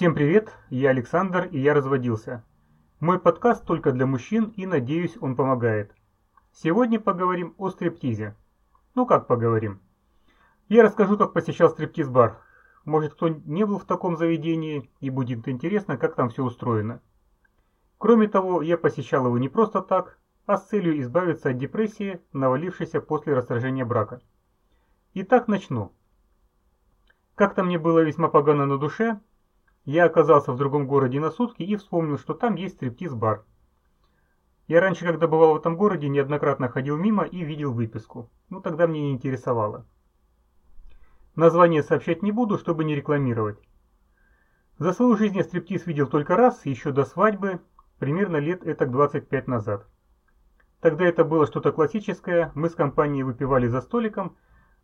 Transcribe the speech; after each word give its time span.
Всем 0.00 0.14
привет, 0.14 0.56
я 0.70 0.88
Александр 0.88 1.50
и 1.52 1.60
я 1.60 1.74
разводился. 1.74 2.42
Мой 3.00 3.20
подкаст 3.20 3.66
только 3.66 3.92
для 3.92 4.06
мужчин 4.06 4.46
и 4.56 4.64
надеюсь 4.64 5.18
он 5.20 5.36
помогает. 5.36 5.94
Сегодня 6.54 6.98
поговорим 6.98 7.54
о 7.58 7.68
стриптизе. 7.68 8.34
Ну 8.94 9.04
как 9.04 9.26
поговорим? 9.26 9.82
Я 10.70 10.84
расскажу, 10.84 11.18
как 11.18 11.34
посещал 11.34 11.68
стриптиз-бар. 11.68 12.38
Может 12.86 13.12
кто 13.12 13.28
не 13.28 13.66
был 13.66 13.78
в 13.78 13.84
таком 13.84 14.16
заведении 14.16 14.90
и 15.00 15.10
будет 15.10 15.46
интересно, 15.46 15.98
как 15.98 16.14
там 16.14 16.30
все 16.30 16.44
устроено. 16.44 17.02
Кроме 17.98 18.26
того, 18.26 18.62
я 18.62 18.78
посещал 18.78 19.26
его 19.26 19.36
не 19.36 19.50
просто 19.50 19.82
так, 19.82 20.18
а 20.46 20.56
с 20.56 20.66
целью 20.66 20.98
избавиться 20.98 21.50
от 21.50 21.58
депрессии, 21.58 22.22
навалившейся 22.32 23.02
после 23.02 23.34
расторжения 23.34 23.84
брака. 23.84 24.22
Итак, 25.12 25.46
начну. 25.46 25.92
Как-то 27.34 27.62
мне 27.62 27.78
было 27.78 27.98
весьма 27.98 28.28
погано 28.28 28.64
на 28.64 28.78
душе, 28.78 29.20
я 29.84 30.04
оказался 30.04 30.52
в 30.52 30.56
другом 30.56 30.86
городе 30.86 31.20
на 31.20 31.30
сутки 31.30 31.62
и 31.62 31.76
вспомнил, 31.76 32.18
что 32.18 32.34
там 32.34 32.54
есть 32.54 32.76
стриптиз-бар. 32.76 33.44
Я 34.68 34.80
раньше, 34.80 35.04
когда 35.04 35.26
бывал 35.26 35.54
в 35.54 35.56
этом 35.56 35.76
городе, 35.76 36.08
неоднократно 36.08 36.68
ходил 36.68 36.96
мимо 36.96 37.24
и 37.24 37.42
видел 37.42 37.72
выписку. 37.72 38.30
Ну, 38.50 38.60
тогда 38.60 38.86
мне 38.86 39.00
не 39.00 39.12
интересовало. 39.12 39.84
Название 41.34 41.82
сообщать 41.82 42.22
не 42.22 42.32
буду, 42.32 42.58
чтобы 42.58 42.84
не 42.84 42.94
рекламировать. 42.94 43.58
За 44.78 44.92
свою 44.92 45.16
жизнь 45.16 45.36
я 45.36 45.44
стриптиз 45.44 45.86
видел 45.86 46.06
только 46.06 46.36
раз, 46.36 46.64
еще 46.66 46.92
до 46.92 47.04
свадьбы, 47.04 47.60
примерно 47.98 48.36
лет 48.36 48.64
это 48.64 48.86
25 48.86 49.48
назад. 49.48 49.86
Тогда 50.80 51.04
это 51.04 51.24
было 51.24 51.46
что-то 51.46 51.72
классическое, 51.72 52.52
мы 52.54 52.70
с 52.70 52.74
компанией 52.74 53.22
выпивали 53.22 53.66
за 53.66 53.80
столиком, 53.80 54.36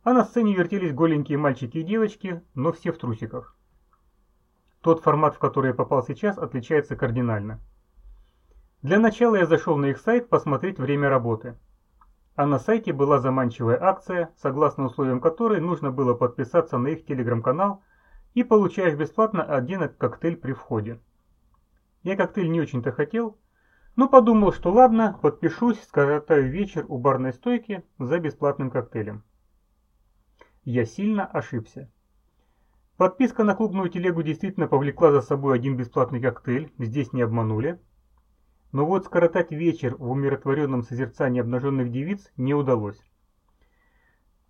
а 0.03 0.13
на 0.13 0.25
сцене 0.25 0.55
вертелись 0.55 0.93
голенькие 0.93 1.39
мальчики 1.39 1.79
и 1.79 1.83
девочки, 1.83 2.43
но 2.55 2.73
все 2.73 2.93
в 2.93 2.99
трусиках. 2.99 3.57
Тот 4.87 5.01
формат, 5.01 5.35
в 5.35 5.41
который 5.41 5.71
я 5.71 5.75
попал 5.75 6.05
сейчас, 6.05 6.39
отличается 6.39 6.95
кардинально. 6.95 7.59
Для 8.83 9.01
начала 9.01 9.35
я 9.35 9.45
зашел 9.45 9.77
на 9.77 9.87
их 9.87 9.99
сайт 9.99 10.29
посмотреть 10.29 10.79
время 10.79 11.09
работы. 11.09 11.59
А 12.37 12.47
на 12.47 12.61
сайте 12.61 12.93
была 12.93 13.19
заманчивая 13.19 13.83
акция, 13.83 14.31
согласно 14.37 14.85
условиям 14.85 15.21
которой 15.21 15.61
нужно 15.61 15.91
было 15.91 16.15
подписаться 16.15 16.79
на 16.79 16.87
их 16.87 17.05
телеграм-канал 17.05 17.83
и 18.35 18.45
получаешь 18.45 18.95
бесплатно 18.95 19.43
один 19.43 19.89
коктейль 19.89 20.37
при 20.37 20.53
входе. 20.53 21.01
Я 22.05 22.15
коктейль 22.15 22.49
не 22.49 22.61
очень-то 22.61 22.93
хотел, 22.93 23.37
но 23.97 24.09
подумал, 24.09 24.53
что 24.53 24.71
ладно, 24.71 25.19
подпишусь, 25.21 25.83
скоротаю 25.83 26.49
вечер 26.49 26.85
у 26.87 26.99
барной 26.99 27.33
стойки 27.33 27.83
за 27.99 28.21
бесплатным 28.21 28.71
коктейлем. 28.71 29.25
Я 30.63 30.85
сильно 30.85 31.27
ошибся. 31.27 31.91
Подписка 32.97 33.45
на 33.45 33.55
клубную 33.55 33.91
телегу 33.91 34.23
действительно 34.23 34.69
повлекла 34.69 35.13
за 35.13 35.21
собой 35.21 35.57
один 35.57 35.77
бесплатный 35.77 36.21
коктейль, 36.21 36.73
здесь 36.79 37.13
не 37.13 37.21
обманули. 37.21 37.79
Но 38.73 38.87
вот 38.87 39.05
скоротать 39.05 39.51
вечер 39.51 39.97
в 39.97 40.11
умиротворенном 40.11 40.83
созерцании 40.83 41.43
обнаженных 41.43 41.93
девиц 41.93 42.33
не 42.39 42.55
удалось. 42.55 42.99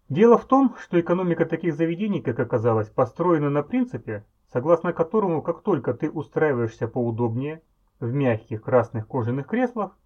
Дело 0.08 0.38
в 0.38 0.44
том, 0.44 0.76
что 0.78 1.00
экономика 1.00 1.44
таких 1.44 1.74
заведений, 1.74 2.22
как 2.22 2.38
оказалось, 2.38 2.88
построена 2.88 3.50
на 3.50 3.64
принципе, 3.64 4.24
согласно 4.52 4.92
которому 4.92 5.42
как 5.42 5.62
только 5.62 5.92
ты 5.92 6.08
устраиваешься 6.08 6.86
поудобнее 6.86 7.62
в 7.98 8.12
мягких 8.12 8.62
красных 8.62 9.08
кожаных 9.08 9.48
креслах, 9.48 9.98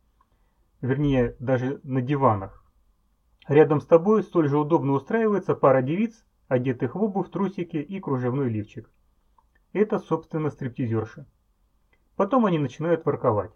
вернее 0.81 1.37
даже 1.41 1.81
на 1.83 2.01
диванах, 2.01 2.65
рядом 3.49 3.83
с 3.83 3.87
тобой 3.87 4.23
столь 4.23 4.49
же 4.49 4.59
удобно 4.59 4.93
устраивается 4.93 5.55
пара 5.55 5.83
девиц, 5.83 6.25
одетых 6.51 6.97
в 6.97 7.03
обувь, 7.03 7.31
трусики 7.31 7.77
и 7.77 8.01
кружевной 8.01 8.51
лифчик. 8.51 8.91
Это, 9.73 10.01
собственно, 10.01 10.51
стриптизерши. 10.51 11.25
Потом 12.17 12.45
они 12.45 12.59
начинают 12.59 13.07
ворковать. 13.07 13.53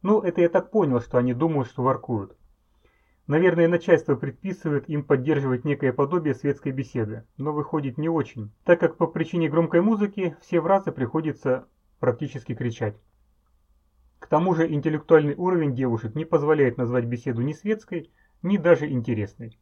Ну, 0.00 0.20
это 0.22 0.40
я 0.40 0.48
так 0.48 0.70
понял, 0.70 1.00
что 1.00 1.18
они 1.18 1.34
думают, 1.34 1.68
что 1.68 1.82
воркуют. 1.82 2.36
Наверное, 3.26 3.68
начальство 3.68 4.16
предписывает 4.16 4.88
им 4.88 5.04
поддерживать 5.04 5.64
некое 5.66 5.92
подобие 5.92 6.34
светской 6.34 6.72
беседы, 6.72 7.24
но 7.36 7.52
выходит 7.52 7.98
не 7.98 8.08
очень, 8.08 8.50
так 8.64 8.80
как 8.80 8.96
по 8.96 9.06
причине 9.06 9.50
громкой 9.50 9.82
музыки 9.82 10.34
все 10.40 10.60
фразы 10.62 10.90
приходится 10.90 11.68
практически 12.00 12.54
кричать. 12.54 12.96
К 14.18 14.26
тому 14.26 14.54
же 14.54 14.72
интеллектуальный 14.72 15.34
уровень 15.34 15.74
девушек 15.74 16.14
не 16.14 16.24
позволяет 16.24 16.78
назвать 16.78 17.04
беседу 17.04 17.42
ни 17.42 17.52
светской, 17.52 18.10
ни 18.42 18.56
даже 18.56 18.90
интересной. 18.90 19.58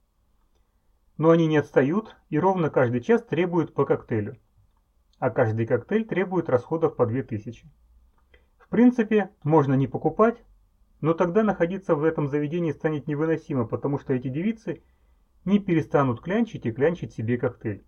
Но 1.20 1.28
они 1.28 1.46
не 1.46 1.58
отстают 1.58 2.16
и 2.30 2.38
ровно 2.38 2.70
каждый 2.70 3.02
час 3.02 3.22
требуют 3.22 3.74
по 3.74 3.84
коктейлю. 3.84 4.38
А 5.18 5.28
каждый 5.28 5.66
коктейль 5.66 6.06
требует 6.06 6.48
расходов 6.48 6.96
по 6.96 7.04
2000. 7.04 7.70
В 8.56 8.68
принципе, 8.70 9.28
можно 9.42 9.74
не 9.74 9.86
покупать, 9.86 10.42
но 11.02 11.12
тогда 11.12 11.42
находиться 11.42 11.94
в 11.94 12.04
этом 12.04 12.26
заведении 12.26 12.72
станет 12.72 13.06
невыносимо, 13.06 13.66
потому 13.66 13.98
что 13.98 14.14
эти 14.14 14.28
девицы 14.28 14.82
не 15.44 15.58
перестанут 15.58 16.22
клянчить 16.22 16.64
и 16.64 16.72
клянчить 16.72 17.12
себе 17.12 17.36
коктейль. 17.36 17.84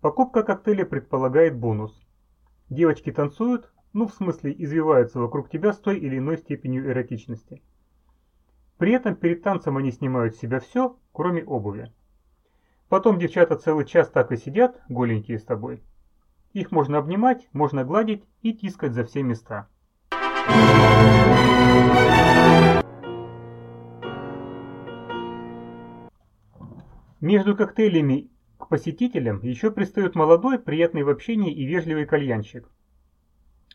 Покупка 0.00 0.42
коктейля 0.42 0.84
предполагает 0.86 1.56
бонус. 1.56 1.96
Девочки 2.70 3.12
танцуют, 3.12 3.72
ну 3.92 4.08
в 4.08 4.14
смысле 4.14 4.52
извиваются 4.58 5.20
вокруг 5.20 5.48
тебя 5.48 5.72
с 5.72 5.78
той 5.78 6.00
или 6.00 6.18
иной 6.18 6.38
степенью 6.38 6.90
эротичности. 6.90 7.62
При 8.78 8.94
этом 8.94 9.14
перед 9.14 9.44
танцем 9.44 9.76
они 9.76 9.92
снимают 9.92 10.34
с 10.34 10.40
себя 10.40 10.58
все, 10.58 10.98
кроме 11.12 11.44
обуви. 11.44 11.92
Потом 12.90 13.20
девчата 13.20 13.54
целый 13.54 13.86
час 13.86 14.10
так 14.10 14.32
и 14.32 14.36
сидят, 14.36 14.82
голенькие 14.88 15.38
с 15.38 15.44
тобой. 15.44 15.80
Их 16.52 16.72
можно 16.72 16.98
обнимать, 16.98 17.48
можно 17.52 17.84
гладить 17.84 18.24
и 18.42 18.52
тискать 18.52 18.94
за 18.94 19.04
все 19.04 19.22
места. 19.22 19.68
Между 27.20 27.54
коктейлями 27.54 28.28
к 28.58 28.66
посетителям 28.66 29.40
еще 29.42 29.70
пристает 29.70 30.16
молодой, 30.16 30.58
приятный 30.58 31.04
в 31.04 31.10
общении 31.10 31.54
и 31.54 31.64
вежливый 31.66 32.06
кальянщик. 32.06 32.68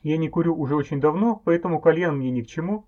Я 0.03 0.17
не 0.17 0.27
курю 0.27 0.59
уже 0.59 0.75
очень 0.75 0.99
давно, 0.99 1.41
поэтому 1.41 1.79
кальян 1.79 2.17
мне 2.17 2.31
ни 2.31 2.41
к 2.41 2.47
чему, 2.47 2.85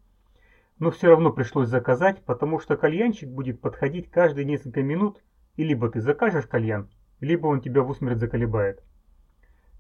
но 0.78 0.92
все 0.92 1.08
равно 1.08 1.32
пришлось 1.32 1.70
заказать, 1.70 2.22
потому 2.26 2.60
что 2.60 2.76
кальянщик 2.76 3.30
будет 3.30 3.62
подходить 3.62 4.12
каждые 4.12 4.44
несколько 4.44 4.84
минут 4.84 5.24
и 5.58 5.64
либо 5.64 5.90
ты 5.90 6.00
закажешь 6.00 6.48
кальян, 6.48 6.90
либо 7.20 7.48
он 7.48 7.62
тебя 7.62 7.82
в 7.82 7.90
усмерть 7.90 8.20
заколебает. 8.20 8.82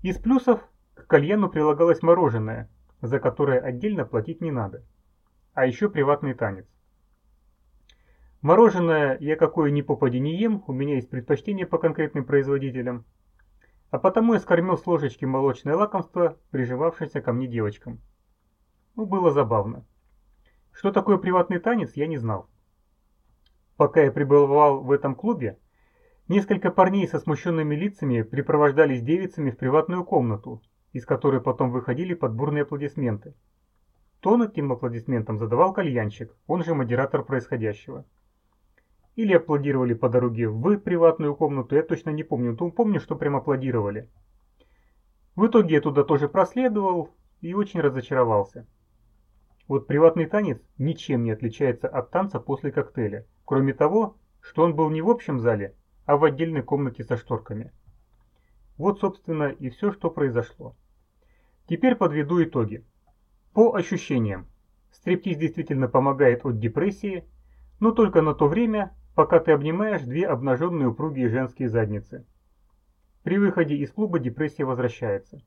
Из 0.02 0.18
плюсов 0.18 0.62
к 0.96 1.08
кальяну 1.08 1.50
прилагалось 1.50 2.02
мороженое, 2.02 2.70
за 3.02 3.20
которое 3.20 3.60
отдельно 3.60 4.04
платить 4.06 4.42
не 4.42 4.52
надо. 4.52 4.84
А 5.54 5.66
еще 5.66 5.90
приватный 5.90 6.34
танец. 6.34 6.66
Мороженое 8.42 9.18
я 9.20 9.36
какое 9.36 9.72
ни 9.72 9.82
попади 9.82 10.20
не 10.20 10.36
ем, 10.36 10.64
у 10.68 10.74
меня 10.74 10.96
есть 10.96 11.10
предпочтение 11.10 11.66
по 11.66 11.78
конкретным 11.78 12.26
производителям. 12.26 13.06
А 13.90 14.00
потому 14.00 14.34
я 14.34 14.40
скормил 14.40 14.78
с 14.78 14.86
ложечки 14.86 15.26
молочное 15.26 15.76
лакомство, 15.76 16.38
приживавшееся 16.52 17.22
ко 17.22 17.34
мне 17.34 17.48
девочкам. 17.48 18.00
Ну, 18.96 19.06
было 19.06 19.32
забавно. 19.32 19.86
Что 20.72 20.92
такое 20.92 21.18
приватный 21.18 21.60
танец, 21.60 21.94
я 21.96 22.08
не 22.08 22.18
знал. 22.18 22.50
Пока 23.78 24.02
я 24.02 24.12
пребывал 24.12 24.82
в 24.82 24.92
этом 24.92 25.16
клубе, 25.16 25.58
Несколько 26.28 26.72
парней 26.72 27.08
со 27.08 27.20
смущенными 27.20 27.74
лицами 27.74 28.22
припровождались 28.22 29.02
девицами 29.02 29.50
в 29.50 29.58
приватную 29.58 30.04
комнату, 30.04 30.62
из 30.92 31.06
которой 31.06 31.40
потом 31.40 31.72
выходили 31.72 32.14
под 32.14 32.34
бурные 32.34 32.64
аплодисменты. 32.64 33.34
Тон 34.20 34.44
этим 34.44 34.74
аплодисментам 34.74 35.38
задавал 35.38 35.72
кальянщик, 35.72 36.36
он 36.46 36.66
же 36.66 36.76
модератор 36.76 37.24
происходящего. 37.24 38.04
Или 39.16 39.36
аплодировали 39.36 39.94
по 39.94 40.10
дороге 40.10 40.50
в 40.50 40.78
приватную 40.80 41.34
комнату, 41.34 41.76
я 41.76 41.82
точно 41.82 42.10
не 42.10 42.24
помню, 42.24 42.58
но 42.60 42.72
помню, 42.72 43.00
что 43.00 43.16
прям 43.16 43.38
аплодировали. 43.38 44.10
В 45.38 45.48
итоге 45.48 45.76
я 45.76 45.82
туда 45.82 46.04
тоже 46.04 46.28
проследовал 46.28 47.10
и 47.40 47.54
очень 47.54 47.80
разочаровался. 47.80 48.68
Вот 49.70 49.88
приватный 49.88 50.26
танец 50.26 50.60
ничем 50.78 51.24
не 51.24 51.32
отличается 51.32 51.88
от 51.88 52.12
танца 52.12 52.42
после 52.42 52.74
коктейля, 52.74 53.26
кроме 53.46 53.74
того, 53.74 54.18
что 54.42 54.64
он 54.64 54.76
был 54.76 54.90
не 54.90 55.02
в 55.02 55.10
общем 55.10 55.40
зале, 55.40 55.74
а 56.08 56.16
в 56.16 56.24
отдельной 56.24 56.64
комнате 56.64 57.04
со 57.04 57.18
шторками. 57.18 57.72
Вот, 58.78 59.02
собственно, 59.02 59.50
и 59.50 59.70
все, 59.70 59.92
что 59.92 60.10
произошло. 60.10 60.76
Теперь 61.68 61.96
подведу 61.96 62.42
итоги. 62.42 62.86
По 63.54 63.76
ощущениям, 63.76 64.48
стриптиз 64.92 65.38
действительно 65.38 65.90
помогает 65.90 66.46
от 66.46 66.60
депрессии, 66.60 67.26
но 67.82 67.92
только 67.92 68.22
на 68.22 68.34
то 68.34 68.48
время, 68.48 68.96
пока 69.16 69.40
ты 69.40 69.52
обнимаешь 69.52 70.04
две 70.04 70.26
обнаженные 70.26 70.88
упругие 70.88 71.28
женские 71.28 71.68
задницы. 71.68 72.26
При 73.24 73.38
выходе 73.38 73.76
из 73.76 73.92
клуба 73.92 74.20
депрессия 74.20 74.64
возвращается. 74.64 75.42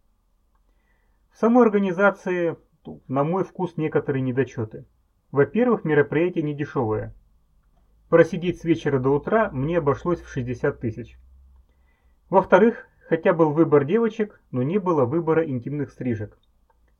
В 1.30 1.38
самой 1.38 1.64
организации, 1.64 2.56
на 3.08 3.24
мой 3.24 3.44
вкус, 3.44 3.78
некоторые 3.78 4.20
недочеты. 4.20 4.84
Во-первых, 5.32 5.84
мероприятие 5.84 6.44
не 6.44 6.54
дешевое. 6.54 7.14
Просидеть 8.10 8.60
с 8.60 8.64
вечера 8.64 8.98
до 8.98 9.10
утра 9.10 9.50
мне 9.50 9.78
обошлось 9.78 10.20
в 10.20 10.28
60 10.28 10.78
тысяч. 10.78 11.18
Во-вторых, 12.28 12.86
Хотя 13.10 13.32
был 13.32 13.50
выбор 13.50 13.84
девочек, 13.84 14.40
но 14.52 14.62
не 14.62 14.78
было 14.78 15.04
выбора 15.04 15.44
интимных 15.44 15.90
стрижек. 15.90 16.38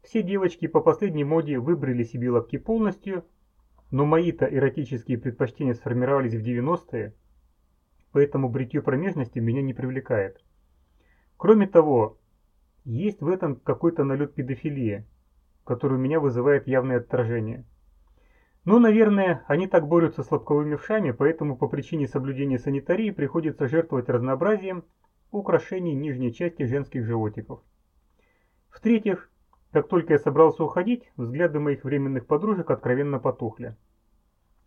Все 0.02 0.24
девочки 0.24 0.66
по 0.66 0.80
последней 0.80 1.22
моде 1.22 1.60
выбрали 1.60 2.02
себе 2.02 2.32
лобки 2.32 2.58
полностью, 2.58 3.24
но 3.92 4.04
мои-то 4.04 4.44
эротические 4.44 5.18
предпочтения 5.18 5.72
сформировались 5.72 6.34
в 6.34 6.42
90-е, 6.42 7.14
поэтому 8.10 8.48
бритье 8.48 8.82
промежности 8.82 9.38
меня 9.38 9.62
не 9.62 9.72
привлекает. 9.72 10.42
Кроме 11.36 11.68
того, 11.68 12.18
есть 12.82 13.20
в 13.20 13.28
этом 13.28 13.54
какой-то 13.54 14.02
налет 14.02 14.34
педофилии, 14.34 15.06
который 15.62 15.96
у 15.96 16.00
меня 16.00 16.18
вызывает 16.18 16.66
явное 16.66 16.96
отторжение. 16.96 17.64
Ну, 18.66 18.78
наверное, 18.78 19.42
они 19.46 19.66
так 19.66 19.88
борются 19.88 20.22
с 20.22 20.30
лобковыми 20.30 20.76
вшами, 20.76 21.12
поэтому 21.12 21.56
по 21.56 21.66
причине 21.66 22.06
соблюдения 22.06 22.58
санитарии 22.58 23.10
приходится 23.10 23.68
жертвовать 23.68 24.10
разнообразием 24.10 24.84
украшений 25.30 25.94
нижней 25.94 26.34
части 26.34 26.64
женских 26.64 27.06
животиков. 27.06 27.62
В-третьих, 28.68 29.30
как 29.72 29.88
только 29.88 30.12
я 30.12 30.18
собрался 30.18 30.62
уходить, 30.62 31.10
взгляды 31.16 31.58
моих 31.58 31.84
временных 31.84 32.26
подружек 32.26 32.70
откровенно 32.70 33.18
потухли. 33.18 33.76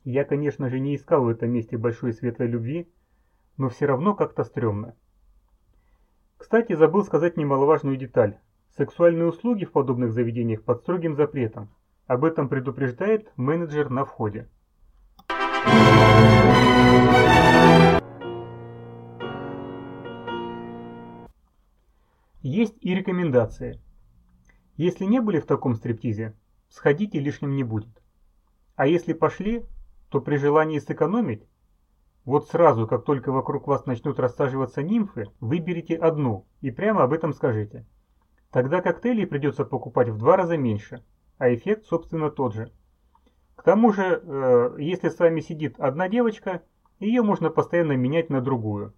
Я, 0.04 0.26
конечно 0.26 0.70
же, 0.70 0.80
не 0.80 0.96
искал 0.96 1.26
в 1.26 1.30
этом 1.30 1.52
месте 1.52 1.78
большой 1.78 2.14
светлой 2.14 2.48
любви, 2.48 2.92
но 3.58 3.70
все 3.70 3.86
равно 3.86 4.16
как-то 4.16 4.44
стрёмно. 4.44 4.96
Кстати, 6.38 6.74
забыл 6.74 7.04
сказать 7.04 7.38
немаловажную 7.38 7.96
деталь. 7.96 8.40
Сексуальные 8.76 9.28
услуги 9.28 9.66
в 9.66 9.72
подобных 9.72 10.12
заведениях 10.12 10.64
под 10.64 10.80
строгим 10.80 11.16
запретом. 11.16 11.70
Об 12.14 12.26
этом 12.26 12.48
предупреждает 12.48 13.36
менеджер 13.38 13.90
на 13.90 14.06
входе. 14.06 14.48
Есть 22.44 22.76
и 22.82 22.94
рекомендации. 22.94 23.82
Если 24.78 25.06
не 25.06 25.22
были 25.22 25.40
в 25.40 25.48
таком 25.48 25.74
стриптизе, 25.74 26.36
сходите 26.70 27.18
лишним 27.20 27.56
не 27.56 27.64
будет. 27.64 27.90
А 28.76 28.86
если 28.86 29.14
пошли, 29.14 29.66
то 30.10 30.22
при 30.22 30.38
желании 30.38 30.78
сэкономить, 30.78 31.48
вот 32.26 32.48
сразу, 32.48 32.86
как 32.86 33.06
только 33.06 33.32
вокруг 33.32 33.66
вас 33.66 33.88
начнут 33.88 34.20
рассаживаться 34.20 34.84
нимфы, 34.84 35.32
выберите 35.40 35.96
одну 35.96 36.46
и 36.62 36.70
прямо 36.70 37.06
об 37.06 37.14
этом 37.14 37.34
скажите. 37.34 37.88
Тогда 38.52 38.82
коктейлей 38.82 39.26
придется 39.26 39.66
покупать 39.66 40.10
в 40.10 40.20
два 40.20 40.38
раза 40.38 40.58
меньше, 40.58 41.04
а 41.38 41.54
эффект, 41.54 41.86
собственно, 41.86 42.30
тот 42.30 42.54
же. 42.54 42.72
К 43.56 43.64
тому 43.64 43.94
же, 43.94 44.22
э, 44.22 44.76
если 44.80 45.10
с 45.10 45.20
вами 45.20 45.42
сидит 45.42 45.80
одна 45.80 46.10
девочка, 46.10 46.62
ее 47.00 47.22
можно 47.22 47.50
постоянно 47.50 47.94
менять 47.94 48.30
на 48.30 48.42
другую. 48.42 48.94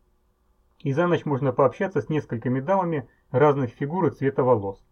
И 0.79 0.91
за 0.93 1.07
ночь 1.07 1.25
можно 1.25 1.51
пообщаться 1.51 2.01
с 2.01 2.09
несколькими 2.09 2.59
дамами 2.59 3.07
разных 3.31 3.71
фигур 3.71 4.07
и 4.07 4.11
цвета 4.11 4.43
волос. 4.43 4.83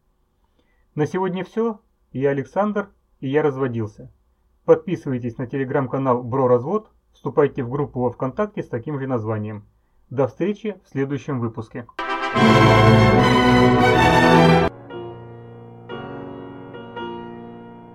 На 0.95 1.05
сегодня 1.05 1.43
все. 1.43 1.79
Я 2.11 2.29
Александр, 2.29 2.89
и 3.19 3.27
я 3.27 3.41
разводился. 3.41 4.11
Подписывайтесь 4.65 5.37
на 5.37 5.47
телеграм-канал 5.47 6.23
Бро 6.23 6.47
Развод, 6.47 6.91
вступайте 7.11 7.63
в 7.63 7.69
группу 7.69 7.99
во 7.99 8.11
Вконтакте 8.11 8.63
с 8.63 8.69
таким 8.69 8.99
же 8.99 9.07
названием. 9.07 9.65
До 10.09 10.27
встречи 10.27 10.79
в 10.85 10.89
следующем 10.89 11.39
выпуске. 11.39 11.87
Thank 12.35 12.97
you. 12.97 13.02